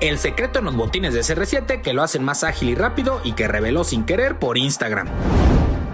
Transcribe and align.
El 0.00 0.18
secreto 0.18 0.60
en 0.60 0.66
los 0.66 0.76
botines 0.76 1.12
de 1.12 1.20
CR7 1.20 1.82
que 1.82 1.92
lo 1.92 2.04
hacen 2.04 2.22
más 2.22 2.44
ágil 2.44 2.68
y 2.68 2.74
rápido 2.76 3.20
y 3.24 3.32
que 3.32 3.48
reveló 3.48 3.82
sin 3.82 4.04
querer 4.04 4.38
por 4.38 4.56
Instagram. 4.56 5.08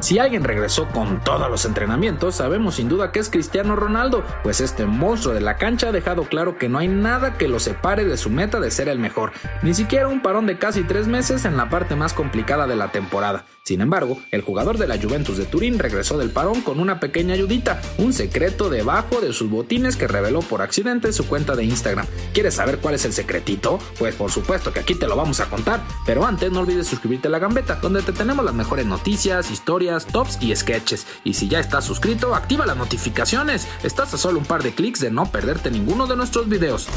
Si 0.05 0.19
alguien 0.19 0.45
regresó 0.45 0.87
con 0.89 1.25
todos 1.25 1.51
los 1.51 1.65
entrenamientos, 1.65 2.35
sabemos 2.35 2.75
sin 2.75 2.91
duda 2.91 3.11
que 3.11 3.21
es 3.21 3.31
Cristiano 3.31 3.75
Ronaldo, 3.75 4.23
pues 4.43 4.61
este 4.61 4.85
monstruo 4.85 5.33
de 5.33 5.41
la 5.41 5.57
cancha 5.57 5.89
ha 5.89 5.93
dejado 5.93 6.25
claro 6.25 6.59
que 6.59 6.69
no 6.69 6.77
hay 6.77 6.89
nada 6.89 7.39
que 7.39 7.49
lo 7.49 7.59
separe 7.59 8.05
de 8.05 8.19
su 8.19 8.29
meta 8.29 8.61
de 8.61 8.71
ser 8.71 8.91
el 8.91 8.99
mejor, 8.99 9.33
ni 9.63 9.73
siquiera 9.73 10.09
un 10.09 10.21
parón 10.21 10.45
de 10.45 10.59
casi 10.59 10.83
tres 10.83 11.07
meses 11.07 11.47
en 11.47 11.57
la 11.57 11.71
parte 11.71 11.97
más 11.97 12.13
complicada 12.13 12.67
de 12.67 12.77
la 12.77 12.93
temporada. 12.93 13.47
Sin 13.65 13.81
embargo, 13.81 14.19
el 14.31 14.43
jugador 14.43 14.77
de 14.77 14.87
la 14.87 14.99
Juventus 14.99 15.39
de 15.39 15.47
Turín 15.47 15.79
regresó 15.79 16.19
del 16.19 16.29
parón 16.29 16.61
con 16.61 16.81
una 16.81 17.01
pequeña 17.01 17.33
ayudita, 17.33 17.81
un 17.97 18.13
secreto 18.13 18.69
debajo 18.69 19.23
de 19.23 19.33
sus 19.33 19.49
botines 19.49 19.97
que 19.97 20.07
reveló 20.07 20.41
por 20.41 20.61
accidente 20.61 21.07
en 21.07 21.15
su 21.15 21.27
cuenta 21.27 21.57
de 21.57 21.65
Instagram. 21.65 22.05
¿Quieres 22.35 22.57
saber 22.57 22.77
cuál 22.77 22.97
es 22.97 23.07
el 23.07 23.15
secretito? 23.15 23.79
Pues 23.99 24.17
por 24.17 24.31
supuesto 24.31 24.71
que 24.71 24.81
aquí 24.81 24.95
te 24.95 25.09
lo 25.09 25.17
vamos 25.17 25.41
a 25.41 25.49
contar, 25.49 25.81
pero 26.05 26.27
antes 26.27 26.53
no 26.53 26.61
olvides 26.61 26.89
suscribirte 26.89 27.29
a 27.29 27.31
la 27.31 27.39
gambeta, 27.39 27.77
donde 27.77 28.03
te 28.03 28.13
tenemos 28.13 28.45
las 28.45 28.53
mejores 28.53 28.85
noticias, 28.85 29.51
historias, 29.51 29.94
tops 30.01 30.39
y 30.41 30.55
sketches. 30.55 31.07
Y 31.25 31.35
si 31.35 31.49
ya 31.49 31.61
estás 31.61 31.85
suscrito, 31.85 32.35
activa 32.35 32.67
las 32.67 32.77
notificaciones. 32.77 33.69
Estás 33.83 34.13
a 34.15 34.19
solo 34.19 34.39
un 34.39 34.45
par 34.45 34.63
de 34.63 34.75
clics 34.75 35.01
de 35.01 35.11
no 35.11 35.27
perderte 35.27 35.71
ninguno 35.71 36.07
de 36.07 36.17
nuestros 36.17 36.49
videos. 36.49 36.89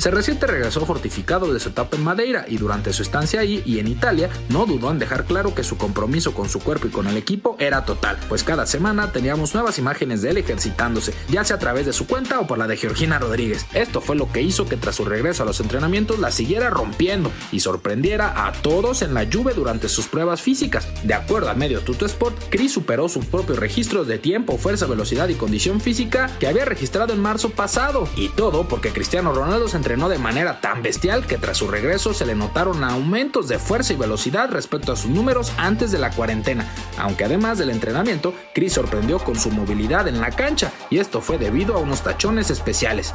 CR7 0.00 0.40
regresó 0.46 0.86
fortificado 0.86 1.52
de 1.52 1.60
su 1.60 1.68
etapa 1.68 1.94
en 1.94 2.04
Madeira 2.04 2.46
y 2.48 2.56
durante 2.56 2.94
su 2.94 3.02
estancia 3.02 3.40
ahí 3.40 3.62
y 3.66 3.80
en 3.80 3.86
Italia 3.86 4.30
no 4.48 4.64
dudó 4.64 4.90
en 4.90 4.98
dejar 4.98 5.26
claro 5.26 5.54
que 5.54 5.62
su 5.62 5.76
compromiso 5.76 6.32
con 6.32 6.48
su 6.48 6.60
cuerpo 6.60 6.86
y 6.86 6.90
con 6.90 7.06
el 7.06 7.18
equipo 7.18 7.54
era 7.58 7.84
total, 7.84 8.16
pues 8.26 8.42
cada 8.42 8.64
semana 8.64 9.12
teníamos 9.12 9.52
nuevas 9.52 9.78
imágenes 9.78 10.22
de 10.22 10.30
él 10.30 10.38
ejercitándose, 10.38 11.12
ya 11.28 11.44
sea 11.44 11.56
a 11.56 11.58
través 11.58 11.84
de 11.84 11.92
su 11.92 12.06
cuenta 12.06 12.40
o 12.40 12.46
por 12.46 12.56
la 12.56 12.66
de 12.66 12.78
Georgina 12.78 13.18
Rodríguez. 13.18 13.66
Esto 13.74 14.00
fue 14.00 14.16
lo 14.16 14.32
que 14.32 14.40
hizo 14.40 14.66
que 14.66 14.78
tras 14.78 14.94
su 14.94 15.04
regreso 15.04 15.42
a 15.42 15.46
los 15.46 15.60
entrenamientos 15.60 16.18
la 16.18 16.30
siguiera 16.30 16.70
rompiendo 16.70 17.30
y 17.52 17.60
sorprendiera 17.60 18.46
a 18.46 18.52
todos 18.52 19.02
en 19.02 19.12
la 19.12 19.24
lluvia 19.24 19.52
durante 19.52 19.90
sus 19.90 20.06
pruebas 20.06 20.40
físicas. 20.40 20.88
De 21.04 21.12
acuerdo 21.12 21.50
al 21.50 21.58
medio 21.58 21.82
Tuto 21.82 22.06
Sport, 22.06 22.38
Chris 22.48 22.72
superó 22.72 23.10
sus 23.10 23.26
propios 23.26 23.58
registros 23.58 24.06
de 24.06 24.18
tiempo, 24.18 24.56
fuerza, 24.56 24.86
velocidad 24.86 25.28
y 25.28 25.34
condición 25.34 25.78
física 25.78 26.30
que 26.40 26.46
había 26.46 26.64
registrado 26.64 27.12
en 27.12 27.20
marzo 27.20 27.50
pasado. 27.50 28.08
Y 28.16 28.30
todo 28.30 28.66
porque 28.66 28.92
Cristiano 28.92 29.34
Ronaldo 29.34 29.68
se 29.68 29.76
entrenó 29.76 29.89
de 29.90 30.18
manera 30.18 30.60
tan 30.60 30.82
bestial 30.82 31.26
que 31.26 31.36
tras 31.36 31.56
su 31.56 31.66
regreso 31.66 32.14
se 32.14 32.24
le 32.24 32.36
notaron 32.36 32.84
aumentos 32.84 33.48
de 33.48 33.58
fuerza 33.58 33.92
y 33.92 33.96
velocidad 33.96 34.48
respecto 34.48 34.92
a 34.92 34.96
sus 34.96 35.10
números 35.10 35.52
antes 35.56 35.90
de 35.90 35.98
la 35.98 36.10
cuarentena, 36.10 36.64
aunque 36.96 37.24
además 37.24 37.58
del 37.58 37.70
entrenamiento, 37.70 38.32
Chris 38.54 38.74
sorprendió 38.74 39.18
con 39.18 39.34
su 39.34 39.50
movilidad 39.50 40.06
en 40.06 40.20
la 40.20 40.30
cancha 40.30 40.70
y 40.90 40.98
esto 40.98 41.20
fue 41.20 41.38
debido 41.38 41.74
a 41.74 41.78
unos 41.78 42.02
tachones 42.02 42.50
especiales. 42.50 43.14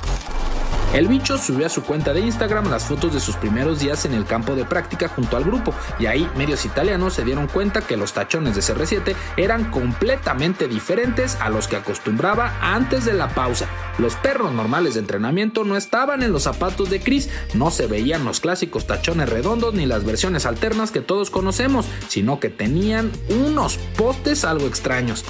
El 0.94 1.08
bicho 1.10 1.38
subió 1.38 1.66
a 1.66 1.70
su 1.70 1.84
cuenta 1.84 2.14
de 2.14 2.22
Instagram 2.22 2.70
las 2.70 2.86
fotos 2.86 3.14
de 3.14 3.20
sus 3.20 3.36
primeros 3.36 3.80
días 3.80 4.06
en 4.06 4.14
el 4.14 4.26
campo 4.26 4.56
de 4.56 4.64
práctica 4.64 5.10
junto 5.10 5.36
al 5.36 5.44
grupo, 5.44 5.74
y 6.00 6.06
ahí 6.06 6.30
medios 6.38 6.64
italianos 6.66 7.16
se 7.16 7.26
dieron 7.26 7.48
cuenta 7.48 7.82
que 7.82 7.98
los 7.98 8.14
tachones 8.14 8.56
de 8.56 8.62
CR7 8.62 9.16
eran 9.36 9.72
completamente 9.72 10.70
diferentes 10.70 11.36
a 11.42 11.50
los 11.50 11.68
que 11.68 11.76
acostumbraba 11.76 12.58
antes 12.62 13.04
de 13.04 13.14
la 13.14 13.28
pausa. 13.28 13.68
Los 13.98 14.16
perros 14.16 14.54
normales 14.54 14.94
de 14.94 15.02
entrenamiento 15.02 15.66
no 15.66 15.76
estaban 15.76 16.24
en 16.24 16.32
los 16.32 16.44
zapatos 16.44 16.90
de 16.90 17.02
Chris, 17.02 17.30
no 17.54 17.72
se 17.72 17.88
veían 17.88 18.24
los 18.24 18.40
clásicos 18.40 18.88
tachones 18.88 19.28
redondos 19.28 19.74
ni 19.74 19.86
las 19.86 20.06
versiones 20.06 20.46
alternas 20.46 20.92
que 20.92 21.02
todos 21.02 21.30
conocemos, 21.30 21.86
sino 22.08 22.40
que 22.40 22.50
tenían 22.50 23.12
unos 23.30 23.78
postes 23.98 24.46
algo 24.46 24.66
extraños. 24.66 25.26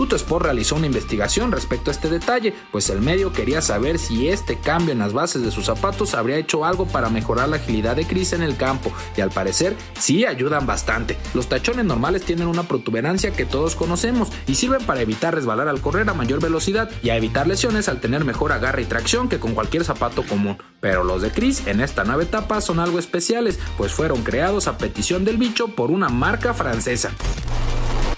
Tuto 0.00 0.16
Sport 0.16 0.46
realizó 0.46 0.76
una 0.76 0.86
investigación 0.86 1.52
respecto 1.52 1.90
a 1.90 1.92
este 1.92 2.08
detalle, 2.08 2.54
pues 2.72 2.88
el 2.88 3.02
medio 3.02 3.34
quería 3.34 3.60
saber 3.60 3.98
si 3.98 4.28
este 4.28 4.58
cambio 4.58 4.92
en 4.92 4.98
las 4.98 5.12
bases 5.12 5.42
de 5.42 5.50
sus 5.50 5.66
zapatos 5.66 6.14
habría 6.14 6.38
hecho 6.38 6.64
algo 6.64 6.86
para 6.86 7.10
mejorar 7.10 7.50
la 7.50 7.56
agilidad 7.56 7.96
de 7.96 8.06
Chris 8.06 8.32
en 8.32 8.42
el 8.42 8.56
campo, 8.56 8.90
y 9.14 9.20
al 9.20 9.28
parecer 9.28 9.76
sí 9.98 10.24
ayudan 10.24 10.66
bastante. 10.66 11.18
Los 11.34 11.50
tachones 11.50 11.84
normales 11.84 12.24
tienen 12.24 12.48
una 12.48 12.62
protuberancia 12.62 13.32
que 13.32 13.44
todos 13.44 13.76
conocemos 13.76 14.28
y 14.46 14.54
sirven 14.54 14.86
para 14.86 15.02
evitar 15.02 15.34
resbalar 15.34 15.68
al 15.68 15.82
correr 15.82 16.08
a 16.08 16.14
mayor 16.14 16.40
velocidad 16.40 16.90
y 17.02 17.10
a 17.10 17.16
evitar 17.18 17.46
lesiones 17.46 17.86
al 17.90 18.00
tener 18.00 18.24
mejor 18.24 18.52
agarre 18.52 18.80
y 18.80 18.86
tracción 18.86 19.28
que 19.28 19.38
con 19.38 19.52
cualquier 19.52 19.84
zapato 19.84 20.22
común. 20.22 20.56
Pero 20.80 21.04
los 21.04 21.20
de 21.20 21.30
Chris 21.30 21.66
en 21.66 21.82
esta 21.82 22.04
nueva 22.04 22.22
etapa 22.22 22.62
son 22.62 22.80
algo 22.80 22.98
especiales, 22.98 23.58
pues 23.76 23.92
fueron 23.92 24.22
creados 24.22 24.66
a 24.66 24.78
petición 24.78 25.26
del 25.26 25.36
bicho 25.36 25.68
por 25.68 25.90
una 25.90 26.08
marca 26.08 26.54
francesa. 26.54 27.10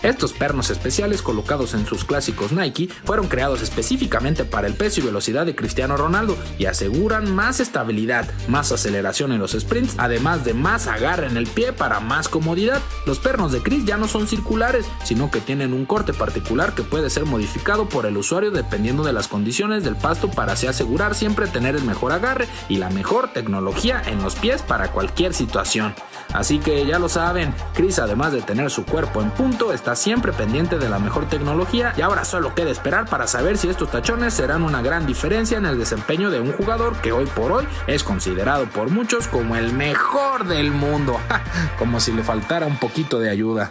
Estos 0.02 0.32
pernos 0.32 0.70
especiales 0.70 1.22
colocados 1.22 1.74
en 1.74 1.86
sus 1.86 2.04
clásicos 2.04 2.52
Nike 2.52 2.88
fueron 3.04 3.28
creados 3.28 3.62
específicamente 3.62 4.44
para 4.44 4.66
el 4.66 4.74
peso 4.74 5.00
y 5.00 5.04
velocidad 5.04 5.46
de 5.46 5.54
Cristiano 5.54 5.96
Ronaldo 5.96 6.36
y 6.58 6.66
aseguran 6.66 7.32
más 7.32 7.60
estabilidad, 7.60 8.28
más 8.48 8.72
aceleración 8.72 9.32
en 9.32 9.38
los 9.38 9.52
sprints, 9.52 9.94
además 9.98 10.44
de 10.44 10.54
más 10.54 10.88
agarre 10.88 11.28
en 11.28 11.36
el 11.36 11.46
pie 11.46 11.72
para 11.72 12.00
más 12.00 12.28
comodidad. 12.28 12.80
Los 13.06 13.20
pernos 13.20 13.52
de 13.52 13.62
Chris 13.62 13.84
ya 13.84 13.96
no 13.96 14.08
son 14.08 14.26
circulares, 14.26 14.86
sino 15.04 15.30
que 15.30 15.40
tienen 15.40 15.72
un 15.72 15.86
corte 15.86 16.12
particular 16.12 16.74
que 16.74 16.82
puede 16.82 17.08
ser 17.08 17.24
modificado 17.24 17.88
por 17.88 18.06
el 18.06 18.16
usuario 18.16 18.50
dependiendo 18.50 19.04
de 19.04 19.12
las 19.12 19.28
condiciones 19.28 19.84
del 19.84 19.96
pasto 19.96 20.30
para 20.30 20.54
así 20.54 20.66
asegurar 20.66 21.14
siempre 21.14 21.46
tener 21.46 21.76
el 21.76 21.84
mejor 21.84 22.12
agarre 22.12 22.48
y 22.68 22.76
la 22.76 22.90
mejor 22.90 23.32
tecnología 23.32 24.02
en 24.04 24.22
los 24.22 24.34
pies 24.34 24.62
para 24.62 24.90
cualquier 24.90 25.32
situación. 25.32 25.94
Así 26.32 26.58
que 26.58 26.86
ya 26.86 26.98
lo 26.98 27.08
saben, 27.08 27.54
Chris 27.74 27.98
además 27.98 28.32
de 28.32 28.40
tener 28.40 28.70
su 28.70 28.84
cuerpo 28.84 29.20
en 29.20 29.30
punto, 29.30 29.72
siempre 29.96 30.32
pendiente 30.32 30.78
de 30.78 30.88
la 30.88 30.98
mejor 30.98 31.28
tecnología 31.28 31.92
y 31.96 32.00
ahora 32.00 32.24
solo 32.24 32.54
queda 32.54 32.70
esperar 32.70 33.06
para 33.06 33.26
saber 33.26 33.58
si 33.58 33.68
estos 33.68 33.90
tachones 33.90 34.34
serán 34.34 34.62
una 34.62 34.82
gran 34.82 35.06
diferencia 35.06 35.58
en 35.58 35.66
el 35.66 35.78
desempeño 35.78 36.30
de 36.30 36.40
un 36.40 36.52
jugador 36.52 36.96
que 37.00 37.12
hoy 37.12 37.26
por 37.26 37.52
hoy 37.52 37.66
es 37.86 38.04
considerado 38.04 38.66
por 38.66 38.90
muchos 38.90 39.28
como 39.28 39.56
el 39.56 39.72
mejor 39.72 40.46
del 40.46 40.70
mundo, 40.70 41.18
como 41.78 42.00
si 42.00 42.12
le 42.12 42.22
faltara 42.22 42.66
un 42.66 42.78
poquito 42.78 43.18
de 43.18 43.30
ayuda. 43.30 43.70